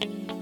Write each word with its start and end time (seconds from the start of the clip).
Bye. 0.00 0.37